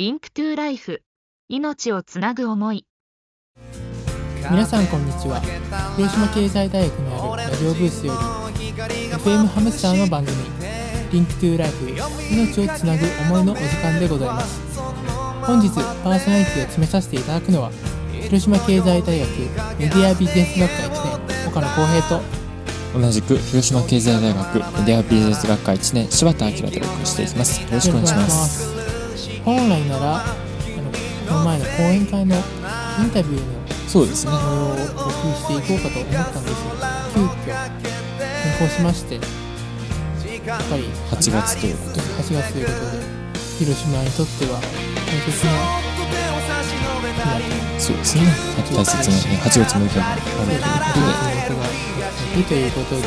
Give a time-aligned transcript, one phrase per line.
[0.00, 1.02] Link to Life。
[1.50, 2.86] 命をつなぐ思い。
[4.50, 5.42] 皆さんこんにちは。
[5.94, 8.14] 広島経済大学にあるラジオブースよ
[8.58, 8.70] り
[9.12, 10.34] FM ハムスターの番組
[11.12, 11.86] Link to Life
[12.32, 14.80] 命をつなぐ思いのお時間でございます。
[15.42, 17.70] 本日パーソナリティを務めさせていただくのは
[18.22, 19.28] 広島経済大学
[19.78, 22.22] メディアビジネス学科1年岡野浩平と
[22.98, 27.60] 同じく広島経済大学メディアビジネス学科1年柴田明でお送りしていきます。
[27.60, 28.89] よろしくお願いします
[29.44, 30.34] 本来ならあの
[31.28, 34.32] この前の講演会のインタビューのそうですね。
[34.32, 34.78] 模様をお送
[35.26, 37.54] りしていこうかと思ったんですが急遽
[38.58, 42.00] 変更しましてやっぱり8月ということで。
[42.00, 43.02] 8月ということで
[43.58, 45.50] 広島にとっては大切な
[47.78, 48.22] そうですね。
[48.72, 50.56] 大切なね8月6日があるということで。
[52.30, 53.02] 日がということで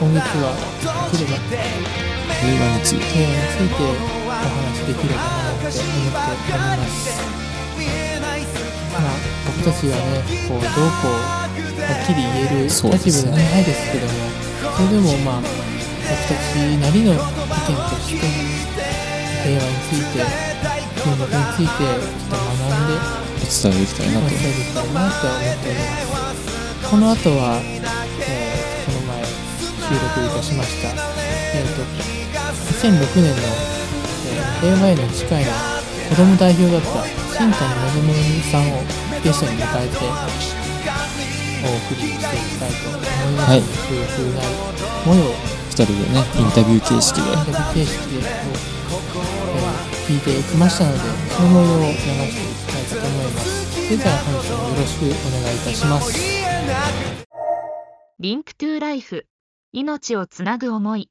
[0.00, 0.56] 今月は
[1.12, 1.36] できれば
[2.40, 3.04] 平和について。
[3.04, 7.42] 平和についてお話しできればなと思っております
[8.92, 10.70] まあ僕たちがねこうどう
[11.02, 11.20] こう
[11.82, 14.12] はっきり言える立場ではないですけども
[14.76, 15.52] それでもまあ僕
[16.26, 18.22] たちなりの意見として
[19.42, 20.22] 平和について
[21.02, 22.96] 原爆についてちょっと学んで
[23.36, 27.86] お伝えできたらなと伝えできたらなと思っておりますこの後は、えー
[28.86, 30.94] この前収録いたしました。
[31.54, 31.82] えっ、と
[32.78, 33.42] 2006年の、
[34.62, 35.52] えー平和への誓いの
[36.08, 36.86] 子供代表だった
[37.36, 37.62] 新谷
[38.06, 38.12] 望
[38.50, 38.80] さんを
[39.22, 39.96] ゲストに迎えて
[41.64, 43.60] お送りしていきたいと思います、はい。
[43.60, 44.48] 収録なる
[45.04, 47.28] 模様2人でねインタビュー形式で。
[47.28, 48.76] インタビュー形式で、えー
[50.06, 50.98] 聞いてきましたので
[51.34, 53.74] その模様を流していきたいかと思います。
[53.74, 55.08] それでは本日もよろしくお
[55.42, 56.14] 願いいたします。
[58.20, 59.26] リンクトゥライフ。
[59.72, 61.10] 命をつなぐ思い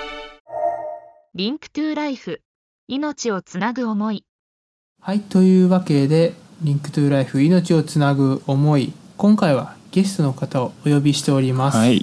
[1.33, 2.41] Link to Life。
[2.89, 4.25] 命をつなぐ思い。
[4.99, 8.91] はいというわけで Link to Life 命をつなぐ思い。
[9.15, 12.01] 今回はゲストの方をお呼びしております、はい。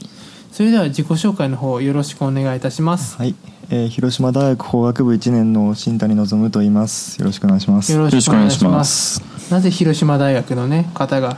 [0.51, 3.19] それでは自己紹介の方よろしくお願いいたします。
[3.19, 3.35] はい、
[3.69, 7.19] えー広島大学法学部1年の新谷望と言います。
[7.19, 7.93] よろしくお願いします。
[7.93, 9.53] よろしくお願いしまます。
[9.53, 11.37] なぜ広島大学のね方が、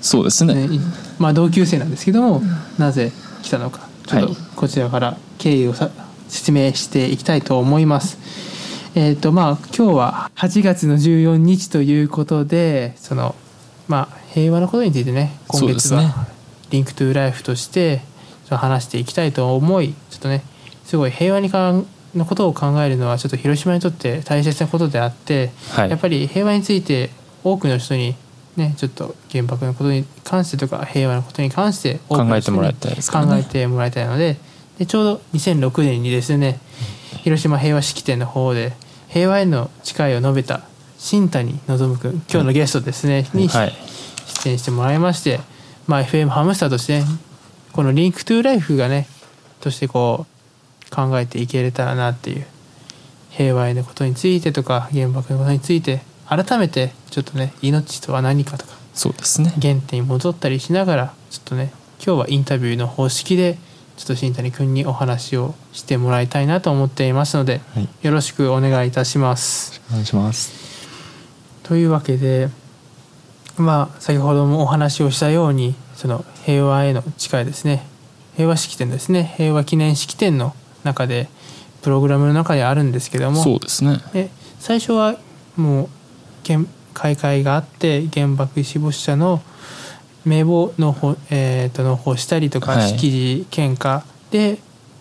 [0.00, 0.66] そうですね。
[0.66, 0.80] ねい
[1.20, 2.42] まあ同級生なんですけども
[2.78, 3.12] なぜ
[3.44, 4.36] 来たのかちょっとはい。
[4.56, 5.88] こちらから経緯をさ
[6.28, 8.18] 説明していきたいと思います。
[8.94, 13.34] えっ、とまあ今日は8月の14日ということでその
[13.86, 16.26] まあ平和のことについてね今月は、
[16.70, 18.00] リンクトゥライフとして
[18.50, 20.42] 話していきたいと思いちょっとね
[20.84, 25.90] すごい平和にかんのことを考えるのはちょっと広島にとって大切なことであって、はい。
[25.90, 27.10] やっぱり平和について
[27.44, 28.14] 多くの人に
[28.56, 32.98] ねちょっと原爆のことに関してとか平和のことに関して考えてもらいたいね。
[33.10, 34.36] 考えてもらいたいので
[34.78, 36.58] でちょうど2006年にですね
[37.22, 38.72] 広島平和式典の方で
[39.08, 40.62] 平和への誓いを述べた
[40.98, 43.72] 新谷望君今日のゲストですね、にはい。
[44.26, 45.40] 出演してもらいまして、
[45.86, 47.02] まあ、FM ハムスターとして
[47.72, 49.06] このリンクトゥライフがね
[49.60, 50.26] としてこ
[50.90, 52.46] う考えていけれたらなっていう
[53.30, 59.50] 平和へのことについてとか原爆のことについて改めてちょっとね命とは何かとかそうですね。
[59.62, 61.72] 原点に戻ったりしながらちょっとね
[62.04, 63.58] 今日はインタビューの方式で
[63.98, 69.82] ちょっと新谷君にお話をしてもらいたいなと思っていますので、はいよろしくお願いいたします。
[69.90, 70.52] お願いします。
[71.64, 72.48] というわけで
[73.56, 77.84] まあ先ほどもお話をしたようにその平和への誓いですね
[78.36, 80.54] 平和式典ですね平和記念式典の
[80.84, 81.28] 中で
[81.82, 84.30] プログラムの中にあるんですけどもそうですねで
[84.60, 85.18] 最初は
[85.56, 85.88] もう
[86.46, 86.60] 原
[86.94, 89.42] 開会があって原爆死没者の
[90.24, 92.88] 名簿のほ、えー、と納付したりとか、はい。
[92.88, 94.58] 式辞献花で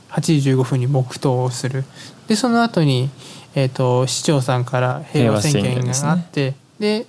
[0.09, 1.83] 8時15分に黙祷をする。
[2.27, 3.09] でその後に、
[3.55, 7.05] えー、と市長さんから平和宣言があってで,、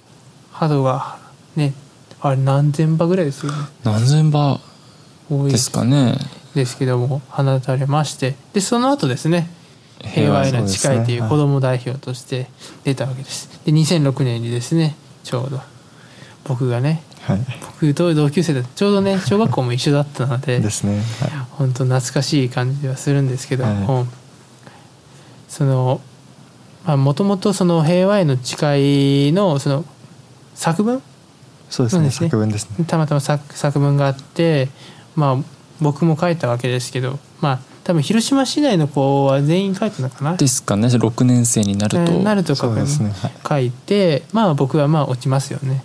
[0.52, 1.18] 波動が
[1.56, 1.74] ね
[2.20, 3.58] あれ何千羽ぐらいですよね。
[3.84, 4.60] 何千羽
[5.30, 5.70] 多いです。
[5.70, 6.16] かね。
[6.54, 8.34] ですけども放たれまして。
[8.52, 9.48] でその後ですね
[10.00, 12.48] 平和への誓いという子ども代表として
[12.84, 13.60] 出たわけです。
[13.64, 15.60] で2006年にですねちょうど
[16.44, 17.02] 僕がね
[17.32, 17.40] はい。
[17.82, 21.02] 僕と同級生でちょうどね 小学校も一緒だったのでですね。
[21.20, 21.30] はい。
[21.50, 24.06] 本当懐かしい感じではするんですけども、はい
[25.48, 26.00] その、
[26.84, 29.84] もともとその平和への誓いのその
[30.54, 31.02] 作文？
[31.70, 34.68] そうですねね作文ですねたまたま作作文があって
[35.14, 35.36] まあ
[35.80, 40.36] 僕も書いたわけですけどまあ多分広島市内の子は全員書いたのかな？
[40.36, 40.88] ですかね。
[40.88, 43.12] 6年生になると、えーなると書くそうですね。
[43.12, 45.82] はい書いてまあ僕はまあ落ちますよね。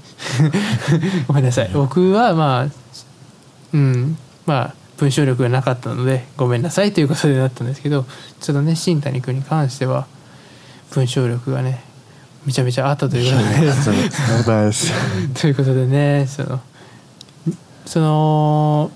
[1.30, 1.70] ごめんなさい。
[1.74, 2.68] 僕はまあ
[3.72, 4.18] うん。
[4.46, 8.06] まあ文章力がなかったのでごめんなさいということでなったんですけど
[8.42, 10.06] ちょっとね新谷君に関しては
[10.92, 11.86] 文章力がね
[12.46, 13.38] めちゃめちゃあったというこ
[13.86, 14.02] とで。
[15.40, 16.60] ということでねその
[17.86, 18.92] その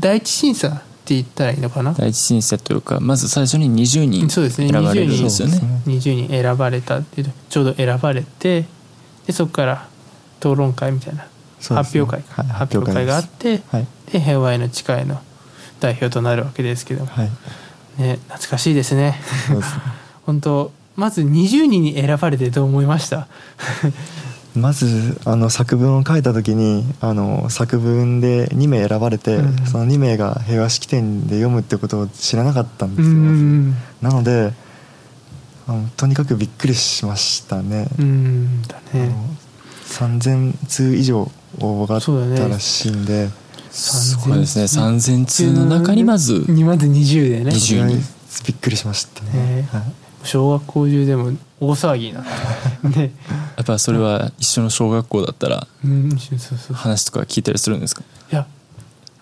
[0.00, 1.92] 第一審査って言ったらいいのかな？
[1.92, 4.68] 第一審査というかまず最初に20人そうですね。
[4.68, 5.56] 選ばれるんですよね。
[5.86, 8.64] 20人20人選ばれたっていうちょうど選ばれて
[9.28, 9.88] でそこから
[10.40, 11.28] 討論会みたいな
[11.60, 13.86] 発表会か、はい発表会があってはい。
[14.12, 15.20] で平和への誓いの
[15.78, 17.30] 代表となるわけですけど、はい。
[18.02, 19.20] ね、懐かしいですね。
[19.46, 19.82] そうですね。
[20.26, 23.28] 本当まず20人に選ばれてどう思いました？
[24.56, 29.66] まずあの作文を書いた時にあの作文で2名選ばれて、うん。
[29.66, 33.70] その2名が平和式典で読むってことを知らなかったんうですよ、ん。
[34.00, 34.52] なので
[35.68, 38.62] あのとにかくびっくりしましたね、うん。
[38.62, 38.82] だね。
[38.94, 41.30] あの3000通以上
[41.60, 43.28] 応募があったらしいんで
[43.70, 44.64] すごいですね。
[44.64, 47.50] 3000通の中にまずにまず20でね。
[47.50, 49.68] 20それは人びっくりしましたね、ね。
[49.70, 49.82] はい。
[50.24, 53.12] 小学校中でも大騒ぎになって ね
[53.56, 55.66] やっぱそれは一緒の小学校だったら
[56.74, 58.02] 話とか聞いたりするんですか？
[58.30, 58.46] いや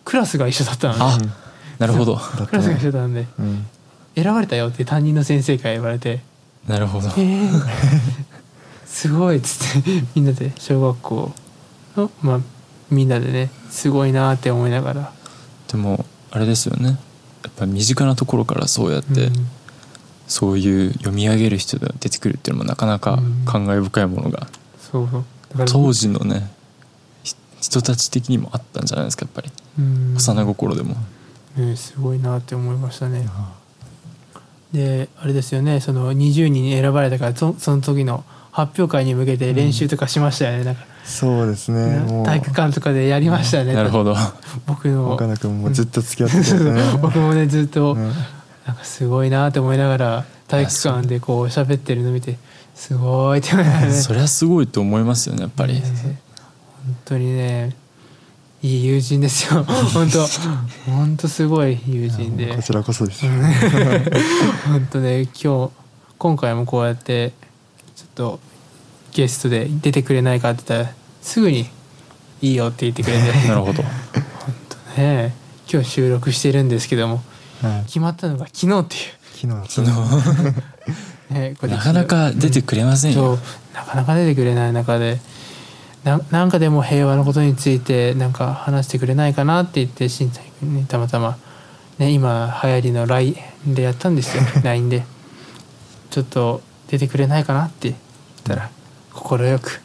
[0.05, 1.29] クラスが一緒だったのあね
[1.79, 2.17] なるほど。
[2.49, 3.67] クラスが一緒だったんでうん。
[4.17, 6.23] 選ばれたよって担任の先生から言われて。
[6.69, 7.63] なるほど「えー、
[8.87, 11.33] すごい」っつってみんなで小学校
[11.97, 12.41] のまあ
[12.91, 15.13] みんなでねすごいなって思いながら。
[15.69, 16.99] でもあれですよね。
[17.43, 19.49] やっぱ身近なところからそうやって、うん
[20.27, 24.47] そういう読み上げる人が出てくるっていうのもなかなか感慨深いものが。
[25.67, 26.51] 当時のね
[27.25, 29.51] ひ人たち的にもあったんじゃないですかやっぱり。
[29.79, 30.15] うん。
[30.17, 30.97] 幼心でも。
[31.57, 33.29] ね、すごいなって思いましたね。
[34.73, 44.15] であれですよねその20人に選ばれたからそその時の発表会に向けて練習とかしましたよね、なんかそうですね体育館とかでやりましたよね、なるほど。
[44.67, 45.13] 僕の。
[45.13, 46.83] 岡野君もずっと付き合ってね。
[47.03, 48.13] 僕もねずっと、ね
[48.67, 52.39] なんかすごいなって思いながら体育館でこう喋ってるの見て
[52.75, 55.81] すごいって思いながらねそれはすごいと思いますよねやっぱり、ね
[56.85, 57.75] 本当にね
[58.65, 59.63] いい友人ですよ。
[59.93, 60.27] 本当。
[60.91, 62.57] 本当すごい友人で。
[62.57, 63.27] こちらこそです。
[64.67, 65.71] 本当ね今日
[66.17, 67.33] 今回もこうやって
[67.95, 68.41] ちょっと
[69.13, 71.69] ゲストで出てくれないかって言ったらすぐに
[72.41, 73.33] 「いいよ」って言ってくれて。
[73.49, 73.85] なるほど。
[74.97, 75.35] ね
[75.71, 77.25] 今日収録してるんですけどもはい
[77.87, 79.65] 決まったのが昨日っていう。
[79.69, 79.85] 昨日。
[79.85, 79.87] 昨
[81.31, 83.39] ねこれ日なかなか出てくれませんよ、そう。
[83.75, 85.21] なかなか出てくれない中で。
[86.05, 91.39] ななんかでも平和のことについてなんか話してくれないかなって言って新谷君にたまたま、
[91.99, 93.37] ね、今流行りの LINE
[93.67, 94.43] でやったんですよ。
[94.63, 95.05] LINE で。
[96.11, 97.97] ちょっと出てくれないかなって言っ
[98.45, 98.71] たら
[99.13, 99.81] 快く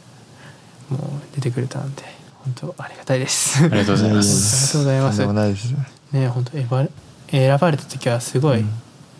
[0.89, 1.01] もう
[1.36, 2.04] 出てくれたんで
[2.44, 3.63] 本当ありがたいです。
[3.63, 5.74] ありがとうございまありすがとうございます。
[6.12, 6.89] ね本当選ばれ
[7.31, 8.70] 選ばれた時はすごい、うん。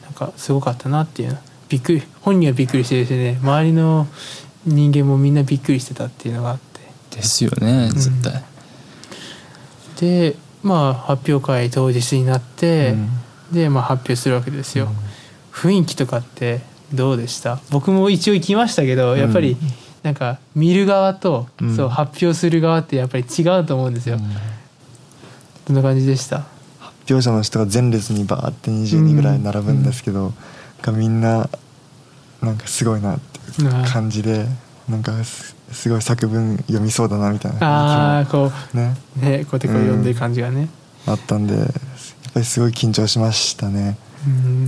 [0.04, 1.30] なんかすごかったなっていう。
[1.30, 1.38] の
[1.70, 3.40] びっくり本人はびっくりしてるしね。
[3.42, 4.08] 周りの
[4.66, 6.70] 人間もみんなびっくりしてたっていうのがあって。
[7.10, 8.44] ですよね絶対、
[10.00, 12.94] でまあ発表会当日になって、
[13.52, 14.90] で、まあ、発表するわけですよ、
[15.52, 16.62] 雰囲気とかって
[16.94, 17.60] どうでした？
[17.72, 19.58] 僕も一応行きましたけどやっぱり
[20.04, 21.76] なんか見る側と、うん。
[21.76, 24.20] そう発表する側ってやっぱり違うと思うんですよ、
[25.66, 26.38] どんな感じでした？
[26.38, 26.59] 発
[27.10, 30.34] 表者の人が前列にバーって20人ぐらい並ぶんですけど、
[30.82, 31.50] がみんな
[32.42, 33.20] なんかすごいなっ
[33.56, 34.46] ていう感じで、
[34.88, 40.70] なんかすすごい作文読みそうだなみたいなああこ雰囲気もねうねこうやってこう読んでる感じがね。
[41.06, 41.68] あったんでやっ
[42.34, 43.98] ぱりすごい緊張しましたね。
[44.28, 44.66] うん。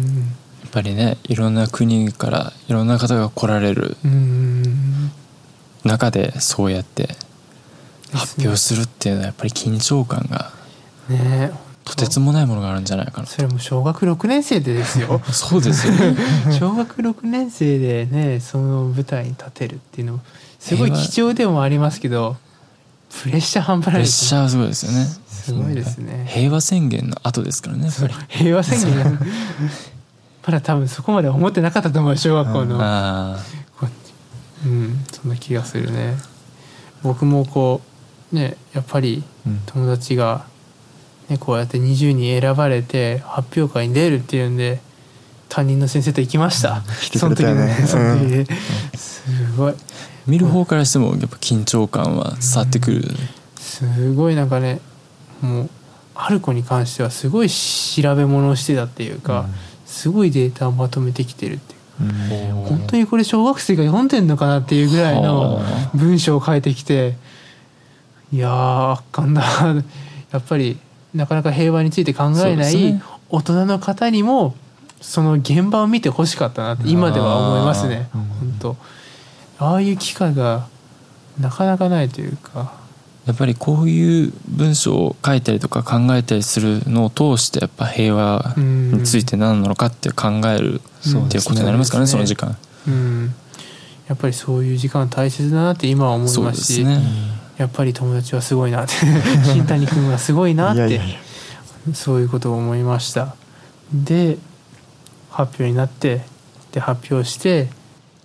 [0.62, 5.12] やっぱりねいろんな国からいろんな方が来られるうん。
[5.84, 7.16] 中でそうやって
[8.14, 10.52] 発表するっていうのはやっぱり緊張感が
[11.10, 11.52] ね
[11.84, 13.28] とてつもないものがあるんじゃないかな。
[13.28, 15.22] それも小学6年生でですよ。
[15.32, 15.94] そうですよ。
[15.94, 16.16] ね
[16.58, 20.20] 小学6年生でねその舞台に立てるっていうのも
[20.60, 22.38] すごい貴重でもありますけど
[23.24, 24.28] プレッシャー半端プレッないですね。
[24.28, 25.08] シャーはすごいですよね。
[25.28, 26.26] すごいですね。
[26.30, 27.90] 平和宣言の後ですからね
[28.28, 29.04] 平和宣言。
[29.04, 29.12] が
[30.46, 32.78] まだ多分そこまで思ってなかったと思う小学校の。
[32.78, 33.38] う
[34.64, 36.16] うんそんな気がするね。
[37.02, 37.82] 僕もこ
[38.32, 39.62] うねやっぱりうん。
[39.66, 40.46] 友達が、
[41.32, 44.80] ね、こうやって20人選ばれて発表会に出るっていうんで
[45.48, 47.74] 担任の先生と行きました、来てくれたよね。
[47.88, 48.58] その時のねその時ね。
[48.96, 49.24] す
[49.58, 49.74] ごい。
[50.28, 53.04] 見る方からしてもやっぱ緊張感は伝わってくる、
[53.58, 54.82] すごいなんかね
[55.42, 55.70] もう
[56.14, 59.48] 春子に関してはすごい調べ物をしてたっていうか、
[59.86, 62.56] すごいデータをまとめてきてるっていう。
[62.56, 62.66] うん。
[62.66, 67.16] 本当にこれ小学生が読んでんのかなっていうぐらいのは文章を書いてきて
[68.32, 69.44] いやー圧巻だ。
[70.32, 70.78] やっぱり
[71.14, 74.56] なかなか平和について考えない大人の方にも
[75.02, 78.10] その現場を見てほしかったなって今では思いますね。
[78.14, 78.78] 本当。
[79.60, 80.68] ああいう機会が
[81.40, 82.80] なかなかないというか。
[83.26, 90.82] やっぱりこういう文章を書いたりとか考えたりするのを通してやっぱ平和について何なのかって考える
[91.14, 92.58] うんっていうことになりますかね、ねそうの時間。
[92.88, 93.34] うん。
[94.08, 97.00] やっぱりそういう時間大切だなって今は思いそうますすね、
[97.62, 98.94] やっぱり友達はすごいなって。
[99.46, 101.00] 新谷君はすごいなって。
[101.94, 103.36] そういうことを思いました。
[103.94, 104.40] で
[105.30, 106.22] 発表になって
[106.72, 107.70] で発表して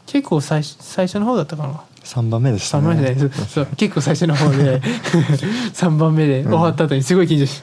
[0.07, 1.81] 結構最初最初の方だったかな。
[2.03, 4.81] 3番目でした3ね番目で、 そうそう結構最初の方で
[5.75, 7.63] 3番目で終わった後にすごい緊張し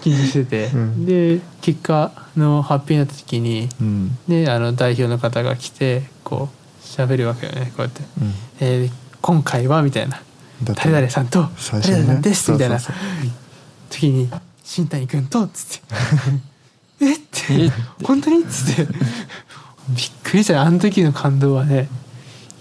[0.00, 1.04] 緊張してて、うん。
[1.04, 4.18] で結果の発表になった時にうん。
[4.28, 8.02] であの代表の方が来てこう喋るわけよねこうやって。
[8.18, 10.20] うん「えー今回は」みたいな。
[10.62, 12.78] 誰々さんと誰々さんですみたいな。
[13.90, 14.30] 時に
[14.62, 15.82] 新谷君とつって
[17.04, 17.14] 「え？
[17.14, 17.64] っ?」て。
[17.64, 17.72] え
[18.04, 18.86] 「本当に?」っつって。
[19.88, 20.62] びっくりした。
[20.62, 21.88] あの時の感動はね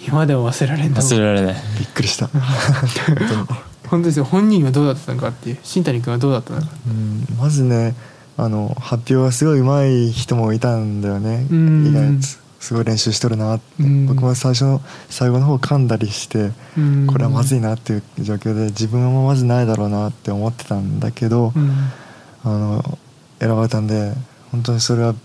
[0.07, 1.11] 今でも忘れられんと思う。
[1.11, 1.55] 忘れられない。
[1.77, 2.29] びっくりした。
[3.87, 4.25] 本当ですよ。
[4.25, 5.57] 本人はどうだったのかっていう。
[5.63, 6.67] 新谷君はどうだったのか。
[6.87, 7.93] うんまずね
[8.37, 11.45] あの発表がすごい上手い人もいたんだよね。
[11.51, 11.87] うん。
[11.87, 13.83] 意外とすごい練習しとるなって。
[13.83, 14.05] うん。
[14.05, 17.07] 僕も最初の最後の方噛んだりしてうん。
[17.07, 21.71] これはまずいなっていう状況で自分はまずないだろうなって思ってたんだけどうん。
[22.43, 22.99] あの
[23.39, 24.13] 選ばれたんで
[24.51, 25.15] 本当にそれは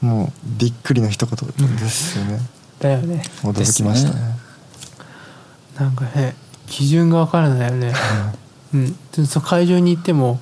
[0.00, 2.38] もうびっくりの一言ですよね。
[2.78, 3.22] だよね。
[3.42, 4.36] 驚きましたね。
[5.78, 6.36] なんかね
[6.68, 7.92] 基準が分からないよね。
[8.72, 8.96] うん。
[9.16, 10.38] でその会場に行っても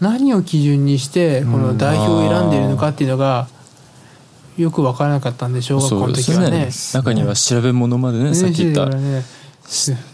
[0.00, 3.48] 何を基準にしてこの代表を選んでいるのかっていうのが
[4.56, 6.70] よく分からなかったんで小学校の時はね。
[6.94, 8.86] 中には調べ物までねさっき言った。
[8.96, 9.20] ね。
[9.20, 9.24] ね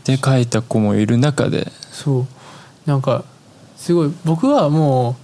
[0.05, 1.71] で書いた子もいる中で。
[1.91, 2.27] そう。
[2.87, 3.25] なんか
[3.77, 5.17] すごい僕はも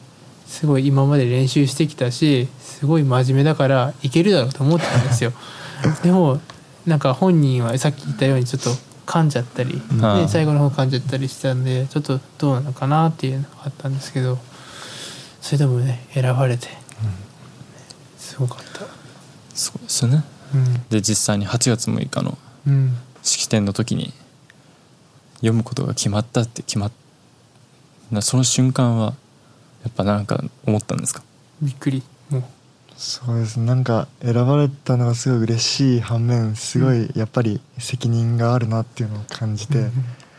[0.47, 5.33] うすごい今まで練習してきたしすごい真面目だからいけるだろうと思ってたんですよ。
[6.03, 6.41] でも
[6.87, 8.71] なんか本人はさっき言ったようにちょっと
[9.07, 14.39] 噛んじゃったり、ああで最後の方噛んじゃったりしたんでちょっとどうなのかなっていうのがあったんですけど
[15.41, 16.69] それでもね選ばれて、
[18.19, 18.98] すごかった
[19.59, 20.25] そうですよね。
[20.55, 20.75] うん。
[20.89, 22.97] で実際に8月6日のうん。
[23.23, 24.13] 式典の時に
[25.37, 26.93] 読むことが決まったって決まっ
[28.11, 29.15] なその瞬間は
[29.83, 31.23] やっぱなんか思ったんですか？
[31.61, 32.03] びっくり。
[32.31, 32.45] もう。
[32.97, 33.61] そうです。
[33.61, 39.91] なんか選ばれたのがすごい嬉しい反面すごいやっぱり責任があるなっていうのを感じて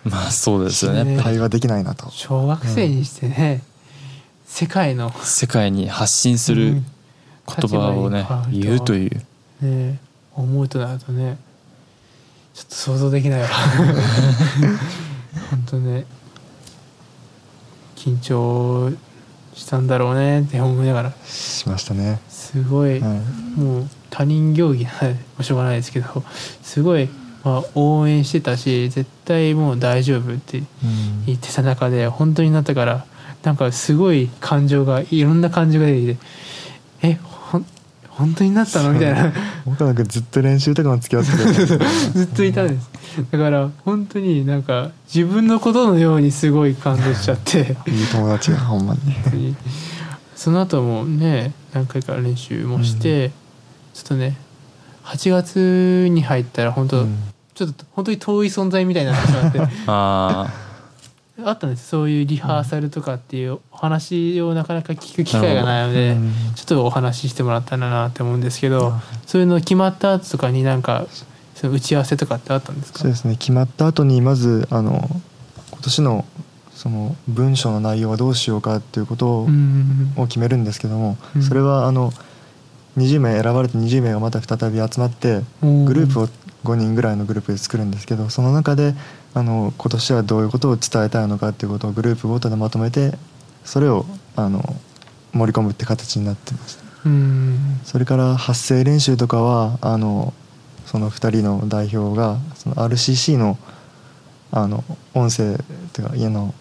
[0.04, 1.22] まあそうですよね。
[1.22, 2.10] 対話できないなと。
[2.10, 3.62] 小学生にしてね、
[4.46, 5.14] 世界の。
[5.24, 6.82] 世界に発信する
[7.56, 9.22] 言葉をね言うという。
[9.62, 10.00] ね
[10.36, 11.38] 思うとなるとね
[12.54, 13.48] ちょっと想像できないわ。
[15.52, 16.06] 本当ね
[17.96, 18.92] 緊張
[19.54, 21.14] したんだろうねって思いながら。
[21.26, 23.60] しましたね、すごい、はい。
[23.60, 26.24] もう他人行儀なしょうがないですけど
[26.64, 27.10] すごい、
[27.44, 31.26] まあ、応援してたし絶対もう大丈夫ってうん。
[31.26, 33.06] 言ってた中で本当になったから
[33.44, 36.26] なんかすごい感情がいろんな感情が出てきて
[37.02, 37.20] え
[38.20, 38.92] 本当になったの？
[38.92, 39.34] みたいな。
[39.66, 42.90] 僕はなんかずっと練習とかも付き合っててずっといたんです。
[43.32, 47.60] だから本当になんか自分のことのようにすごい感動しちゃって。
[47.60, 49.56] いい友達がほんまに。
[50.36, 53.30] その後もね何回か練習もして、
[53.94, 54.38] ちょっとね
[55.06, 57.18] 8月に入ったら本当、うん。
[57.54, 59.60] ちょっと本当に遠い存在みたいになってしまって。
[59.88, 60.69] ああ
[61.52, 68.94] ったんですそういうリハーサルとかっていうお話をなかなか聞く機会がないので、うんちょっとお話ししてもらったらなって思うんですけど、
[69.26, 71.08] そういうの決まった後とかになんか
[71.56, 73.00] その打ち合わせとかってあったんですか？
[73.00, 73.36] そうですね。
[73.38, 75.10] 決まった後にまずあの
[75.72, 76.26] 今年の
[76.74, 79.48] その文章の内容はどうしようかっていうことを,、
[80.28, 81.44] 決めるんですけども、うん。
[81.44, 82.12] それはあの
[83.00, 85.86] 20名選ばれて20名がまた再び集まってうん。
[85.86, 86.28] グループを
[86.64, 88.94] 5人ぐらいのグループで作るんですけどその中で
[89.34, 93.14] あの今年はどういうことを伝えたいのかっていうことをグループごとでまとめて
[93.64, 94.62] それをあの
[95.34, 96.78] 盛り込むって形になってまし
[97.86, 100.34] それから発声練習とかはあの
[100.86, 103.58] その2人の代表がその RCC の
[104.52, 105.58] あの音声っ
[105.94, 106.54] ていうか家の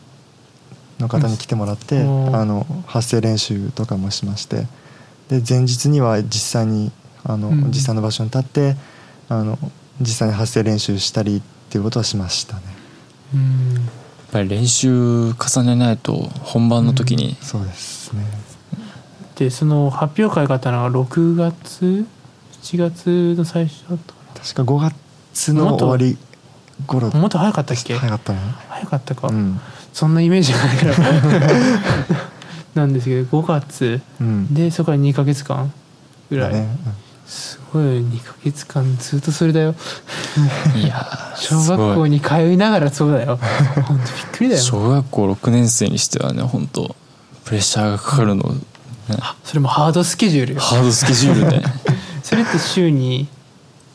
[1.01, 2.37] の方に来てもらって、うん。
[2.37, 4.67] あの発声練習とかもしまして
[5.29, 6.91] で前日には実際に
[7.25, 7.69] あの、うん。
[7.69, 8.77] 実際の場所に立って
[9.29, 9.59] あの
[10.01, 12.63] 実際に発声練習したりっていうことはしましたね。
[13.35, 13.75] うん。
[13.75, 13.83] やっ
[14.33, 18.25] ぱり練習重ねないと本番の時に、そうですね。
[19.37, 22.07] でその発表会があったのが6月
[22.63, 24.93] ？7月の最初だったか確か5
[25.31, 26.19] 月の終わり
[26.87, 27.09] 頃。
[27.09, 27.95] なもっと早かったっけ？
[27.97, 28.39] 早かったね。
[28.69, 29.61] 早かったか、うん。
[29.93, 30.95] そんなイメージがないから
[32.75, 34.55] なんですけど5月うん。
[34.55, 35.73] でそこから2ヶ月間
[36.31, 36.69] ぐらい、だね。
[37.27, 39.75] すごい2ヶ月間ずっとそれだよ。
[40.77, 43.39] いやー小学校に通いながらそうだよ。
[43.87, 44.63] ほんとびっくりだよ。
[44.63, 46.97] 小学校6年生にしてはね本当
[47.45, 48.61] プレッシャーがかかるの、ね。
[49.45, 50.61] それもハードスケジュールよ。
[50.61, 51.63] ハードスケジュールで
[52.23, 53.29] それって週に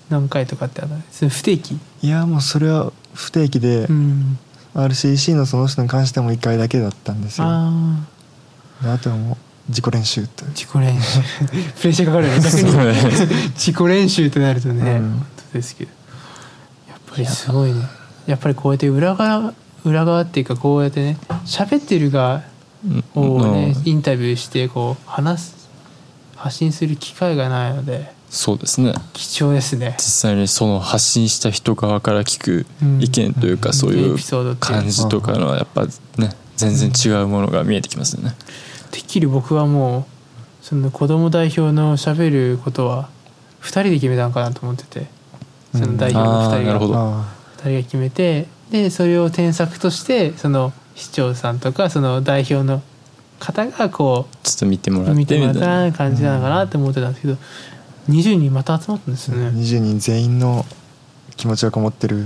[0.10, 1.80] 何回とかってあるそれ不定期？
[2.02, 4.38] いやもうそれは不定期で、うん。
[4.76, 7.46] RCC のその人に関しても1回だけだったんですよ。
[7.46, 8.13] ああで
[8.92, 9.38] あとはもう
[9.70, 11.20] 自己練習と自己練習。
[11.80, 12.42] プレッシャーかかるよね。
[12.42, 13.52] 逆に。
[13.56, 15.12] 自己練習ってなるとね、うん。
[15.12, 15.92] 本当ですけど。
[16.90, 17.82] やっぱりすごいね。
[18.28, 19.54] やっぱりこうやって裏側
[19.86, 22.42] 裏側っていうかこうやってね喋ってる側
[23.16, 23.90] をね、うん。
[23.90, 25.56] インタビューしてこう話す
[26.36, 28.96] 発信する機会がないのでそうですね。
[29.14, 29.96] 貴重ですね。
[30.00, 33.02] 実際にその発信した人側から聞くうん。
[33.02, 35.86] 意見というか、そういうエピソードっていう感じとかのはやっぱ
[36.18, 38.34] ね全然違うものが見えてきますよね。
[38.94, 40.06] てっきり僕はも
[40.62, 43.10] うその子供代表の喋ることは
[43.62, 45.08] 2人で決めたのかなと思ってて。
[45.74, 46.94] その代表の2人が、あーなるほど。
[46.96, 47.26] あ
[47.58, 52.84] 2人が決めてでそれを添削としてその市長さんとかその代表の
[53.40, 55.86] 方がこちょっと見てもらうって見てもらったみたいな。
[55.86, 57.38] ら感じなのかなって思ってたんですけど
[58.10, 59.48] 20人また集まったんですあね。
[59.48, 60.64] 20人全員の
[61.36, 62.18] 気持ちがこもってる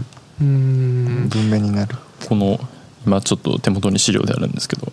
[0.42, 1.30] うーん。
[1.30, 1.96] 文面になる、
[2.28, 2.60] この
[3.06, 4.92] 今ちょっと手元に資料であるんですけど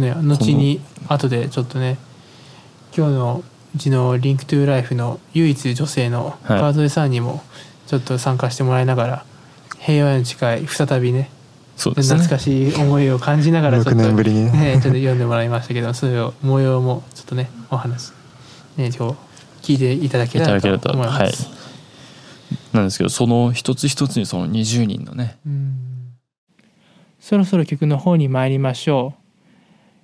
[0.00, 1.98] ね後に後でちょっとね
[2.96, 3.44] 今日の
[3.74, 6.60] うちのリンクトゥーライフの唯一女性のはい。
[6.60, 7.42] 川添さんにも
[7.86, 9.24] ちょっと参加してもらいながら
[9.78, 11.30] 平和への誓い再びね
[11.76, 12.20] そうですね。
[12.20, 14.52] 懐かしい思いを感じながらちょっと6年ぶりに。
[14.52, 18.12] ねちょっと読んでもらいましたけどそれを模様もちょっとねお話
[18.76, 19.16] ね今
[19.62, 21.22] 日聞いていただけたらと思います。
[21.22, 21.32] はい。
[22.72, 25.38] なんですけどその一つ一つにその20人のね。
[25.46, 25.92] うん。
[27.20, 29.21] そろそろ曲の方に参りましょう。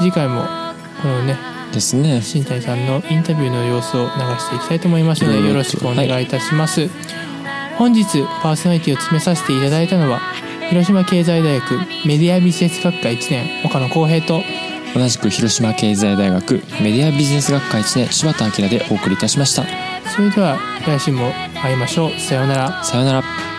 [0.00, 0.42] 次回も
[1.02, 1.36] このね
[1.72, 2.20] ですね。
[2.20, 6.90] 新谷さんのインタビューの様子を流していきたいと思いますのでよろしくお願いいたします、
[7.78, 8.04] 本日
[8.42, 10.20] パーソナリティを詰めさせていただいたのは
[10.68, 14.42] 広島経済大学メディアビジネス学科1年岡野光平と
[14.94, 19.64] 同じく広島経済大学メディアビジネス学科1年柴田明でお送りいたしました。
[20.14, 22.20] それでは来週も会いましょう。
[22.20, 22.84] さようなら。
[22.84, 23.51] さようなら